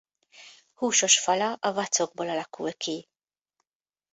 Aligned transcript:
Húsos 0.73 1.19
fala 1.19 1.57
a 1.61 1.73
vacokból 1.73 2.29
alakul 2.29 2.73
ki. 2.73 3.07